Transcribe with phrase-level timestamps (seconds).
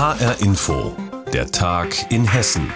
[0.00, 0.96] HR Info,
[1.30, 2.72] der Tag in Hessen.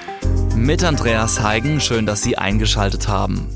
[0.55, 3.49] Mit Andreas Heigen, schön, dass Sie eingeschaltet haben.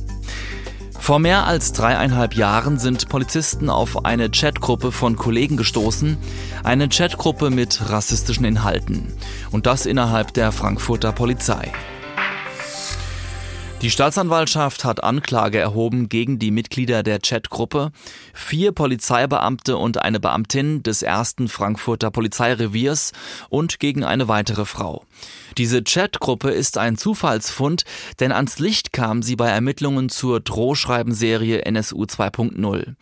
[0.98, 6.16] Vor mehr als dreieinhalb Jahren sind Polizisten auf eine Chatgruppe von Kollegen gestoßen,
[6.64, 9.12] eine Chatgruppe mit rassistischen Inhalten.
[9.50, 11.70] Und das innerhalb der Frankfurter Polizei.
[13.80, 17.92] Die Staatsanwaltschaft hat Anklage erhoben gegen die Mitglieder der Chatgruppe,
[18.34, 23.12] vier Polizeibeamte und eine Beamtin des ersten Frankfurter Polizeireviers
[23.50, 25.04] und gegen eine weitere Frau.
[25.58, 27.84] Diese Chatgruppe ist ein Zufallsfund,
[28.18, 32.96] denn ans Licht kam sie bei Ermittlungen zur Drohschreibenserie NSU 2.0.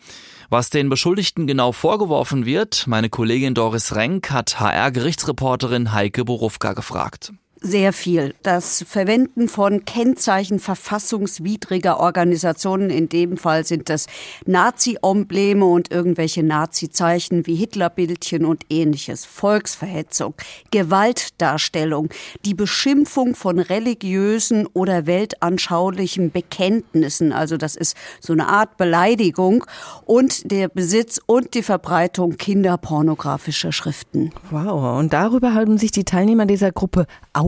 [0.51, 7.33] Was den Beschuldigten genau vorgeworfen wird, meine Kollegin Doris Renk hat HR-Gerichtsreporterin Heike Borufka gefragt.
[7.59, 8.35] Sehr viel.
[8.43, 14.05] Das Verwenden von Kennzeichen verfassungswidriger Organisationen, in dem Fall sind das
[14.45, 19.25] Nazi-Embleme und irgendwelche Nazi-Zeichen wie Hitlerbildchen und ähnliches.
[19.25, 20.35] Volksverhetzung,
[20.69, 22.09] Gewaltdarstellung,
[22.45, 29.65] die Beschimpfung von religiösen oder weltanschaulichen Bekenntnissen, also das ist so eine Art Beleidigung
[30.05, 34.31] und der Besitz und die Verbreitung kinderpornografischer Schriften.
[34.51, 37.07] Wow, und darüber haben sich die Teilnehmer dieser Gruppe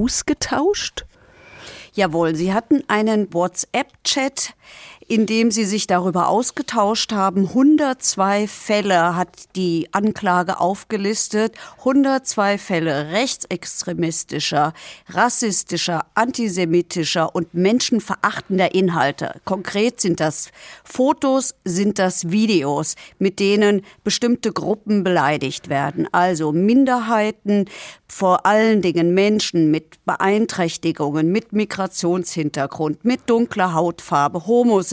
[0.10, 1.06] ausgetauscht?
[1.94, 4.54] Jawohl, sie hatten einen WhatsApp-Chat,
[5.10, 7.48] in dem sie sich darüber ausgetauscht haben.
[7.48, 11.56] 102 Fälle hat die Anklage aufgelistet.
[11.80, 14.74] 102 Fälle rechtsextremistischer,
[15.10, 19.42] rassistischer, antisemitischer und menschenverachtender Inhalte.
[19.46, 20.52] Konkret sind das
[20.84, 26.08] Fotos, sind das Videos, mit denen bestimmte Gruppen beleidigt werden.
[26.12, 27.66] Also Minderheiten,
[28.08, 34.46] vor allen Dingen Menschen mit Beeinträchtigungen, mit Migrationshintergrund, mit dunkler Hautfarbe,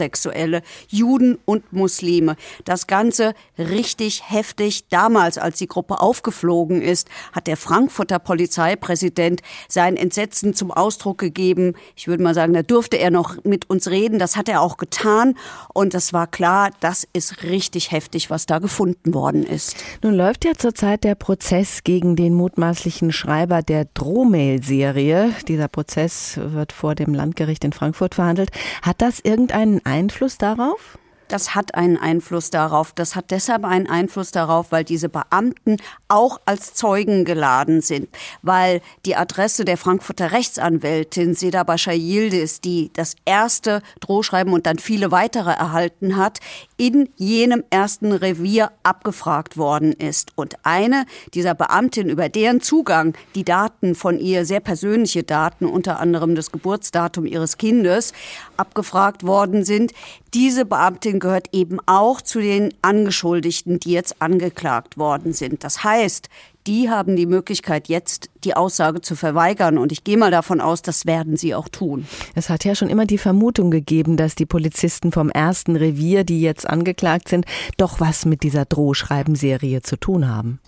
[0.07, 2.35] Homosexuelle, Juden und Muslime.
[2.65, 4.87] Das Ganze richtig heftig.
[4.89, 11.73] Damals, als die Gruppe aufgeflogen ist, hat der Frankfurter Polizeipräsident sein Entsetzen zum Ausdruck gegeben.
[11.95, 14.17] Ich würde mal sagen, da durfte er noch mit uns reden.
[14.17, 15.35] Das hat er auch getan.
[15.73, 19.75] Und es war klar, das ist richtig heftig, was da gefunden worden ist.
[20.03, 25.33] Nun läuft ja zurzeit der Prozess gegen den mutmaßlichen Schreiber der Drohmail-Serie.
[25.47, 28.51] Dieser Prozess wird vor dem Landgericht in Frankfurt verhandelt.
[28.81, 29.96] Hat das irgendeinen Einfluss
[30.37, 30.97] darauf?
[31.27, 32.93] Das hat einen Einfluss darauf.
[32.93, 35.77] Das hat deshalb einen Einfluss darauf, weil diese Beamten
[36.07, 38.07] auch als Zeugen geladen sind,
[38.41, 44.79] weil die Adresse der Frankfurter Rechtsanwältin Seda Bascha Yildiz, die das erste Drohschreiben und dann
[44.79, 46.39] viele weitere erhalten hat,
[46.77, 50.31] in jenem ersten Revier abgefragt worden ist.
[50.35, 55.99] Und eine dieser Beamtin, über deren Zugang die Daten von ihr, sehr persönliche Daten, unter
[55.99, 58.13] anderem das Geburtsdatum ihres Kindes,
[58.59, 59.93] abgefragt worden sind,
[60.33, 65.63] diese Beamtin gehört eben auch zu den Angeschuldigten, die jetzt angeklagt worden sind.
[65.63, 66.29] Das heißt,
[66.67, 69.77] die haben die Möglichkeit, jetzt die Aussage zu verweigern.
[69.77, 72.05] Und ich gehe mal davon aus, das werden sie auch tun.
[72.35, 76.41] Es hat ja schon immer die Vermutung gegeben, dass die Polizisten vom ersten Revier, die
[76.41, 77.45] jetzt angeklagt sind,
[77.77, 80.59] doch was mit dieser Drohschreibenserie zu tun haben.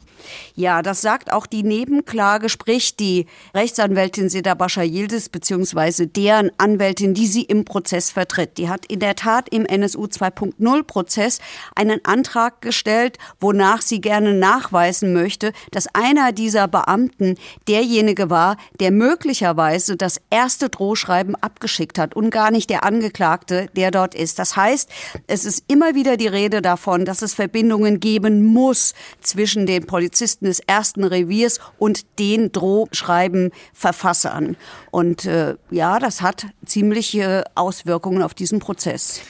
[0.56, 7.14] Ja, das sagt auch die Nebenklage, sprich die Rechtsanwältin Seda Bascha Yildiz beziehungsweise deren Anwältin,
[7.14, 8.58] die sie im Prozess vertritt.
[8.58, 11.40] Die hat in der Tat im NSU 2.0 Prozess
[11.76, 17.36] einen Antrag gestellt, wonach sie gerne nachweisen möchte, dass einer dieser Beamten
[17.68, 23.92] derjenige war, der möglicherweise das erste Drohschreiben abgeschickt hat und gar nicht der Angeklagte, der
[23.92, 24.40] dort ist.
[24.40, 24.90] Das heißt,
[25.28, 30.09] es ist immer wieder die Rede davon, dass es Verbindungen geben muss zwischen den Polizisten
[30.10, 34.58] Polizisten des ersten Reviers und den Drohschreiben Verfassern.
[34.90, 39.22] Und äh, ja, das hat ziemliche Auswirkungen auf diesen Prozess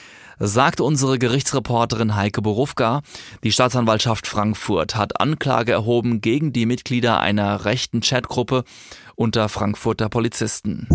[0.41, 3.01] sagt unsere Gerichtsreporterin Heike Borufka.
[3.44, 8.63] Die Staatsanwaltschaft Frankfurt hat Anklage erhoben gegen die Mitglieder einer rechten Chatgruppe
[9.16, 10.88] unter Frankfurter Polizisten.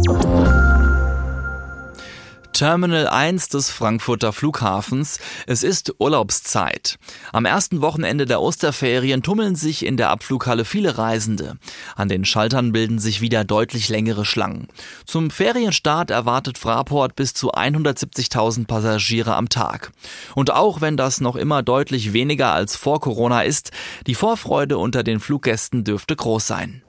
[2.55, 5.19] Terminal 1 des Frankfurter Flughafens.
[5.49, 7.01] Es ist Urlaubszeit.
[7.33, 11.57] Am ersten Wochenende der Osterferien tummeln sich in der Abflughalle viele Reisende.
[11.97, 14.69] An den Schaltern bilden sich wieder deutlich längere Schlangen.
[15.05, 19.91] Zum Ferienstart erwartet Fraport bis zu 170.000 Passagiere am Tag.
[20.37, 23.73] Und auch wenn das noch immer deutlich weniger als vor Corona ist,
[24.07, 26.85] die Vorfreude unter den Fluggästen dürfte groß sein.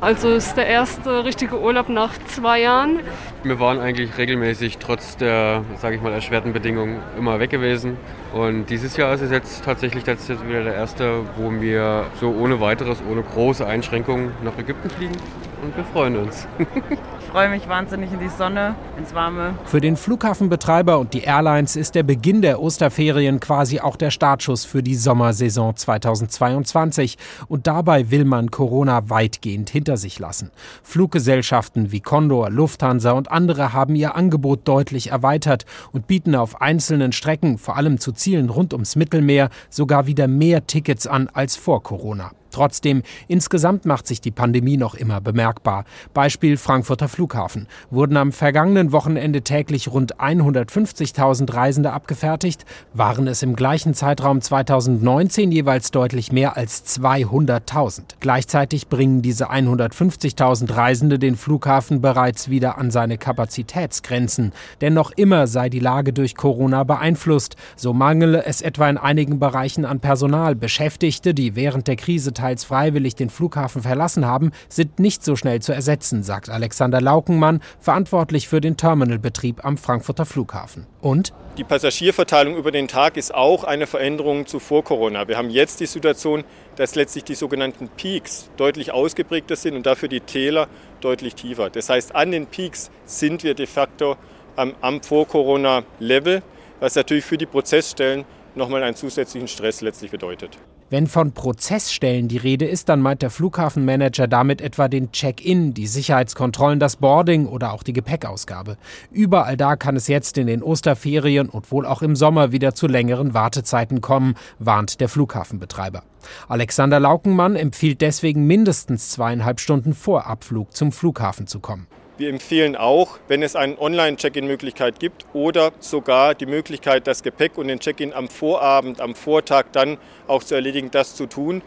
[0.00, 3.00] Also ist der erste richtige Urlaub nach zwei Jahren.
[3.42, 7.96] Wir waren eigentlich regelmäßig trotz der, sage ich mal, erschwerten Bedingungen immer weg gewesen.
[8.32, 12.60] Und dieses Jahr ist es jetzt tatsächlich jetzt wieder der erste, wo wir so ohne
[12.60, 15.16] weiteres, ohne große Einschränkungen nach Ägypten fliegen.
[15.62, 16.46] Und wir freuen uns.
[17.28, 19.54] freue mich wahnsinnig in die Sonne, ins Warme.
[19.66, 24.64] Für den Flughafenbetreiber und die Airlines ist der Beginn der Osterferien quasi auch der Startschuss
[24.64, 27.18] für die Sommersaison 2022.
[27.48, 30.50] Und dabei will man Corona weitgehend hinter sich lassen.
[30.82, 37.12] Fluggesellschaften wie Condor, Lufthansa und andere haben ihr Angebot deutlich erweitert und bieten auf einzelnen
[37.12, 41.82] Strecken, vor allem zu Zielen rund ums Mittelmeer, sogar wieder mehr Tickets an als vor
[41.82, 42.32] Corona.
[42.58, 45.84] Trotzdem, insgesamt macht sich die Pandemie noch immer bemerkbar.
[46.12, 47.68] Beispiel Frankfurter Flughafen.
[47.88, 55.52] Wurden am vergangenen Wochenende täglich rund 150.000 Reisende abgefertigt, waren es im gleichen Zeitraum 2019
[55.52, 58.16] jeweils deutlich mehr als 200.000.
[58.18, 64.52] Gleichzeitig bringen diese 150.000 Reisende den Flughafen bereits wieder an seine Kapazitätsgrenzen.
[64.80, 67.54] Denn noch immer sei die Lage durch Corona beeinflusst.
[67.76, 70.56] So mangele es etwa in einigen Bereichen an Personal.
[70.56, 75.60] Beschäftigte, die während der Krise teils freiwillig den Flughafen verlassen haben, sind nicht so schnell
[75.60, 80.86] zu ersetzen, sagt Alexander Laukenmann, verantwortlich für den Terminalbetrieb am Frankfurter Flughafen.
[81.02, 81.34] Und?
[81.58, 85.28] Die Passagierverteilung über den Tag ist auch eine Veränderung zu vor Corona.
[85.28, 86.44] Wir haben jetzt die Situation,
[86.76, 90.68] dass letztlich die sogenannten Peaks deutlich ausgeprägter sind und dafür die Täler
[91.02, 91.68] deutlich tiefer.
[91.68, 94.16] Das heißt, an den Peaks sind wir de facto
[94.56, 96.42] am, am Vor-Corona-Level,
[96.80, 98.24] was natürlich für die Prozessstellen
[98.54, 100.58] nochmal einen zusätzlichen Stress letztlich bedeutet.
[100.90, 105.86] Wenn von Prozessstellen die Rede ist, dann meint der Flughafenmanager damit etwa den Check-in, die
[105.86, 108.78] Sicherheitskontrollen, das Boarding oder auch die Gepäckausgabe.
[109.12, 112.86] Überall da kann es jetzt in den Osterferien und wohl auch im Sommer wieder zu
[112.86, 116.04] längeren Wartezeiten kommen, warnt der Flughafenbetreiber.
[116.48, 121.86] Alexander Laukenmann empfiehlt deswegen mindestens zweieinhalb Stunden vor Abflug zum Flughafen zu kommen.
[122.18, 127.68] Wir empfehlen auch, wenn es eine Online-Check-in-Möglichkeit gibt oder sogar die Möglichkeit, das Gepäck und
[127.68, 131.62] den Check-in am Vorabend, am Vortag dann auch zu erledigen, das zu tun.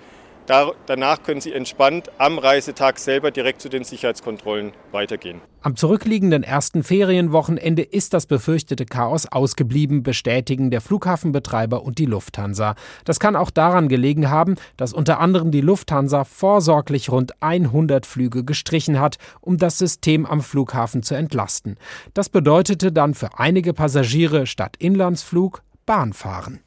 [0.51, 5.39] Da, danach können Sie entspannt am Reisetag selber direkt zu den Sicherheitskontrollen weitergehen.
[5.61, 12.75] Am zurückliegenden ersten Ferienwochenende ist das befürchtete Chaos ausgeblieben, bestätigen der Flughafenbetreiber und die Lufthansa.
[13.05, 18.43] Das kann auch daran gelegen haben, dass unter anderem die Lufthansa vorsorglich rund 100 Flüge
[18.43, 21.77] gestrichen hat, um das System am Flughafen zu entlasten.
[22.13, 26.59] Das bedeutete dann für einige Passagiere statt Inlandsflug Bahnfahren.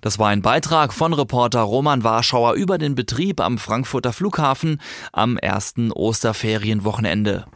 [0.00, 4.80] Das war ein Beitrag von Reporter Roman Warschauer über den Betrieb am Frankfurter Flughafen
[5.12, 7.46] am ersten Osterferienwochenende.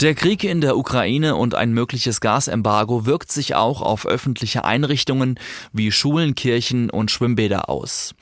[0.00, 5.38] Der Krieg in der Ukraine und ein mögliches Gasembargo wirkt sich auch auf öffentliche Einrichtungen
[5.74, 8.14] wie Schulen, Kirchen und Schwimmbäder aus.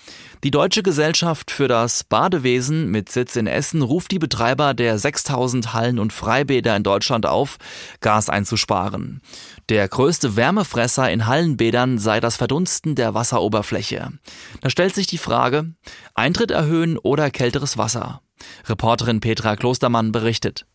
[0.45, 5.73] Die Deutsche Gesellschaft für das Badewesen mit Sitz in Essen ruft die Betreiber der 6000
[5.75, 7.59] Hallen und Freibäder in Deutschland auf,
[8.01, 9.21] Gas einzusparen.
[9.69, 14.13] Der größte Wärmefresser in Hallenbädern sei das Verdunsten der Wasseroberfläche.
[14.61, 15.73] Da stellt sich die Frage,
[16.15, 18.23] Eintritt erhöhen oder kälteres Wasser?
[18.67, 20.67] Reporterin Petra Klostermann berichtet.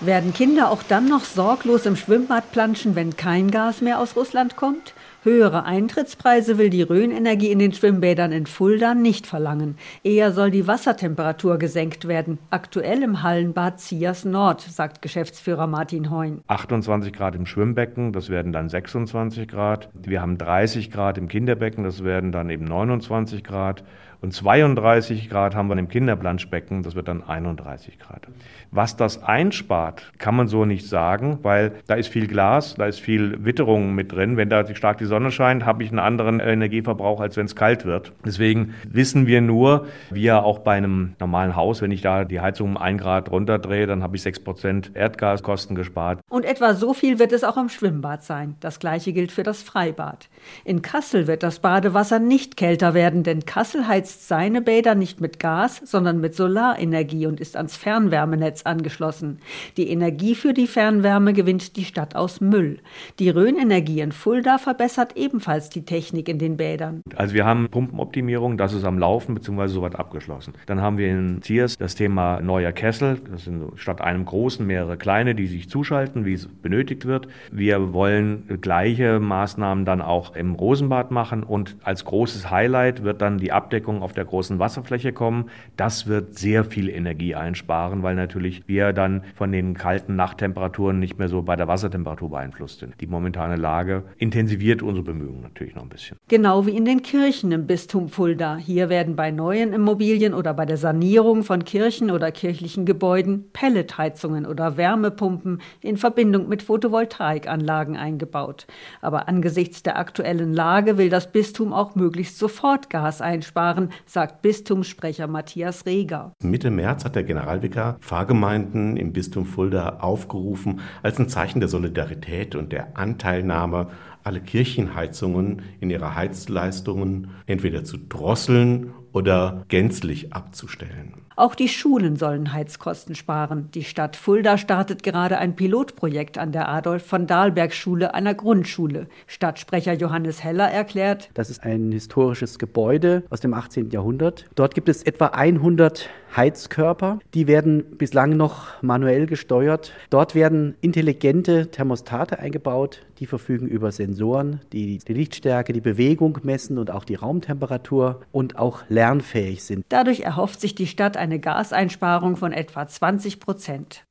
[0.00, 4.56] Werden Kinder auch dann noch sorglos im Schwimmbad planschen, wenn kein Gas mehr aus Russland
[4.56, 4.92] kommt?
[5.24, 9.76] Höhere Eintrittspreise will die Rhön-Energie in den Schwimmbädern in Fulda nicht verlangen.
[10.04, 12.38] Eher soll die Wassertemperatur gesenkt werden.
[12.50, 16.42] Aktuell im Hallenbad Zias Nord, sagt Geschäftsführer Martin Heun.
[16.46, 19.88] 28 Grad im Schwimmbecken, das werden dann 26 Grad.
[19.92, 23.82] Wir haben 30 Grad im Kinderbecken, das werden dann eben 29 Grad.
[24.20, 28.26] Und 32 Grad haben wir im Kinderplanschbecken, das wird dann 31 Grad.
[28.72, 33.00] Was das einspart, kann man so nicht sagen, weil da ist viel Glas, da ist
[33.00, 34.36] viel Witterung mit drin.
[34.36, 37.84] Wenn da stark die Sonne scheint, habe ich einen anderen Energieverbrauch, als wenn es kalt
[37.84, 38.12] wird.
[38.26, 42.40] Deswegen wissen wir nur, wie ja auch bei einem normalen Haus, wenn ich da die
[42.40, 46.20] Heizung um ein Grad runterdrehe, dann habe ich sechs Prozent Erdgaskosten gespart.
[46.28, 48.56] Und etwa so viel wird es auch im Schwimmbad sein.
[48.60, 50.28] Das gleiche gilt für das Freibad.
[50.64, 55.38] In Kassel wird das Badewasser nicht kälter werden, denn Kassel heizt seine Bäder nicht mit
[55.38, 59.38] Gas, sondern mit Solarenergie und ist ans Fernwärmenetz angeschlossen.
[59.76, 62.78] Die Energie für die Fernwärme gewinnt die Stadt aus Müll.
[63.18, 67.02] Die Rhön-Energie in Fulda verbessert ebenfalls die Technik in den Bädern.
[67.16, 69.68] Also wir haben Pumpenoptimierung, das ist am Laufen bzw.
[69.68, 70.54] soweit abgeschlossen.
[70.66, 73.20] Dann haben wir in Ziers das Thema neuer Kessel.
[73.30, 77.28] Das sind statt einem großen mehrere kleine, die sich zuschalten, wie es benötigt wird.
[77.50, 83.38] Wir wollen gleiche Maßnahmen dann auch im Rosenbad machen und als großes Highlight wird dann
[83.38, 85.50] die Abdeckung auf der großen Wasserfläche kommen.
[85.76, 91.18] Das wird sehr viel Energie einsparen, weil natürlich wir dann von den kalten Nachttemperaturen nicht
[91.18, 92.94] mehr so bei der Wassertemperatur beeinflusst sind.
[93.00, 96.16] Die momentane Lage intensiviert unsere Bemühungen natürlich noch ein bisschen.
[96.28, 98.56] Genau wie in den Kirchen im Bistum Fulda.
[98.56, 104.46] Hier werden bei neuen Immobilien oder bei der Sanierung von Kirchen oder kirchlichen Gebäuden Pelletheizungen
[104.46, 108.66] oder Wärmepumpen in Verbindung mit Photovoltaikanlagen eingebaut.
[109.00, 115.26] Aber angesichts der aktuellen Lage will das Bistum auch möglichst sofort Gas einsparen, sagt Bistumssprecher
[115.26, 116.32] Matthias Reger.
[116.42, 122.54] Mitte März hat der Generalvikar Pfarrgemeinden im Bistum Fulda aufgerufen, als ein Zeichen der Solidarität
[122.54, 123.88] und der Anteilnahme
[124.24, 131.27] alle Kirchenheizungen in ihrer Heizleistungen entweder zu drosseln oder gänzlich abzustellen.
[131.38, 133.68] Auch die Schulen sollen Heizkosten sparen.
[133.72, 139.06] Die Stadt Fulda startet gerade ein Pilotprojekt an der Adolf von Dahlberg Schule, einer Grundschule.
[139.28, 143.90] Stadtsprecher Johannes Heller erklärt, das ist ein historisches Gebäude aus dem 18.
[143.90, 144.46] Jahrhundert.
[144.56, 147.18] Dort gibt es etwa 100 Heizkörper.
[147.34, 149.92] Die werden bislang noch manuell gesteuert.
[150.10, 153.02] Dort werden intelligente Thermostate eingebaut.
[153.18, 158.58] Die verfügen über Sensoren, die die Lichtstärke, die Bewegung messen und auch die Raumtemperatur und
[158.58, 159.84] auch lernfähig sind.
[159.88, 164.04] Dadurch erhofft sich die Stadt eine Gaseinsparung von etwa 20 Prozent.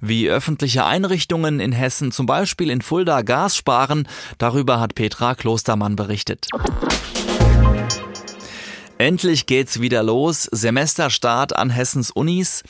[0.00, 4.06] Wie öffentliche Einrichtungen in Hessen zum Beispiel in Fulda Gas sparen,
[4.38, 6.48] darüber hat Petra Klostermann berichtet.
[8.98, 10.44] Endlich geht's wieder los.
[10.44, 12.62] Semesterstart an Hessens Unis.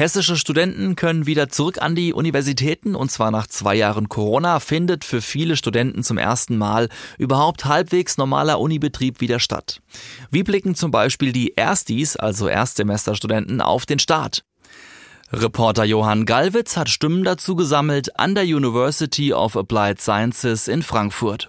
[0.00, 5.04] Hessische Studenten können wieder zurück an die Universitäten und zwar nach zwei Jahren Corona findet
[5.04, 6.88] für viele Studenten zum ersten Mal
[7.18, 9.82] überhaupt halbwegs normaler Unibetrieb wieder statt.
[10.30, 14.42] Wie blicken zum Beispiel die Erstis, also Erstsemesterstudenten, auf den Start?
[15.34, 21.48] Reporter Johann Gallwitz hat Stimmen dazu gesammelt an der University of Applied Sciences in Frankfurt.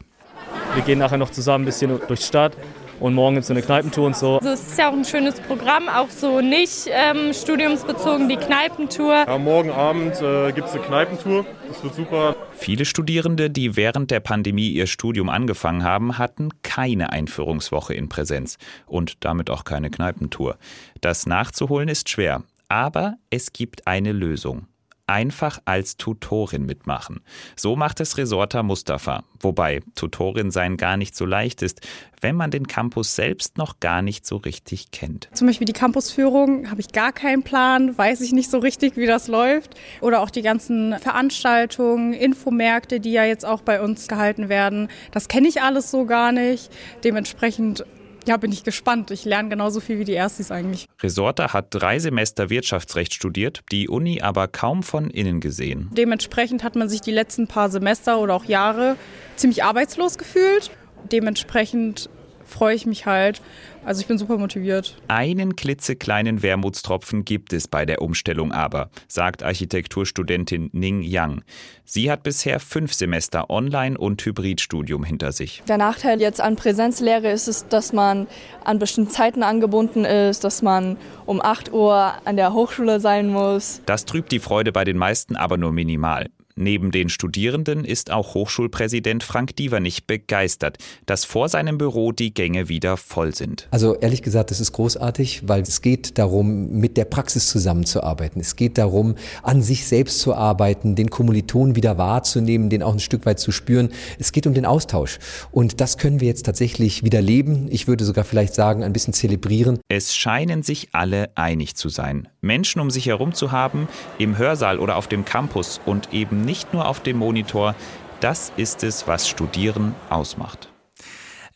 [0.74, 2.58] Wir gehen nachher noch zusammen ein bisschen durch die Stadt
[3.02, 4.38] und morgen gibt es eine Kneipentour und so.
[4.38, 9.26] Also es ist ja auch ein schönes Programm, auch so nicht ähm, studiumsbezogen, die Kneipentour.
[9.28, 12.36] Ja, morgen Abend äh, gibt es eine Kneipentour, das wird super.
[12.54, 18.58] Viele Studierende, die während der Pandemie ihr Studium angefangen haben, hatten keine Einführungswoche in Präsenz
[18.86, 20.58] und damit auch keine Kneipentour.
[21.02, 24.68] Das nachzuholen ist schwer, aber es gibt eine Lösung
[25.08, 27.22] einfach als Tutorin mitmachen.
[27.56, 29.24] So macht es Resorta Mustafa.
[29.40, 31.82] Wobei Tutorin sein gar nicht so leicht ist,
[32.22, 35.30] wenn man den Campus selbst noch gar nicht so richtig kennt.
[35.34, 39.08] Zum Beispiel die Campusführung habe ich gar keinen Plan, weiß ich nicht so richtig, wie
[39.08, 39.76] das läuft.
[40.02, 44.90] Oder auch die ganzen Veranstaltungen, Infomärkte, die ja jetzt auch bei uns gehalten werden.
[45.12, 46.72] Das kenne ich alles so gar nicht.
[47.04, 47.86] Dementsprechend
[48.28, 49.12] ja, bin ich gespannt.
[49.12, 50.88] Ich lerne genauso viel wie die Erstis eigentlich.
[51.02, 55.90] Resorta hat drei Semester Wirtschaftsrecht studiert, die Uni aber kaum von innen gesehen.
[55.94, 58.96] Dementsprechend hat man sich die letzten paar Semester oder auch Jahre
[59.36, 60.72] ziemlich arbeitslos gefühlt.
[61.12, 62.10] Dementsprechend
[62.46, 63.42] freue ich mich halt.
[63.84, 64.96] Also ich bin super motiviert.
[65.08, 71.42] Einen klitzekleinen Wermutstropfen gibt es bei der Umstellung aber, sagt Architekturstudentin Ning Yang.
[71.84, 75.64] Sie hat bisher fünf Semester Online- und Hybridstudium hinter sich.
[75.68, 78.28] Der Nachteil jetzt an Präsenzlehre ist es, dass man
[78.64, 83.82] an bestimmten Zeiten angebunden ist, dass man um 8 Uhr an der Hochschule sein muss.
[83.88, 86.30] Das trübt die Freude bei den meisten aber nur minimal.
[86.62, 90.78] Neben den Studierenden ist auch Hochschulpräsident Frank Dievernich begeistert,
[91.08, 93.68] dass vor seinem Büro die Gänge wieder voll sind.
[93.72, 98.40] Also ehrlich gesagt, es ist großartig, weil es geht darum, mit der Praxis zusammenzuarbeiten.
[98.40, 103.00] Es geht darum, an sich selbst zu arbeiten, den Kommiliton wieder wahrzunehmen, den auch ein
[103.00, 103.90] Stück weit zu spüren.
[104.20, 105.18] Es geht um den Austausch.
[105.50, 107.70] Und das können wir jetzt tatsächlich wieder leben.
[107.72, 109.80] Ich würde sogar vielleicht sagen, ein bisschen zelebrieren.
[109.88, 112.28] Es scheinen sich alle einig zu sein.
[112.42, 113.88] Menschen um sich herum zu haben,
[114.20, 117.76] im Hörsaal oder auf dem Campus und eben nicht nur auf dem Monitor,
[118.20, 120.70] das ist es, was Studieren ausmacht.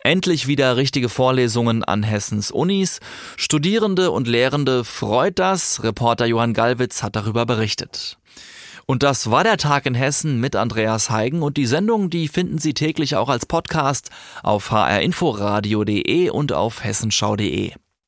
[0.03, 2.99] Endlich wieder richtige Vorlesungen an Hessens Unis.
[3.37, 5.83] Studierende und Lehrende freut das.
[5.83, 8.17] Reporter Johann Gallwitz hat darüber berichtet.
[8.85, 12.59] Und das war der Tag in Hessen mit Andreas Heigen und die Sendung, die finden
[12.59, 14.11] Sie täglich auch als Podcast
[14.43, 17.73] auf hrinforadio.de und auf hessenschau.de.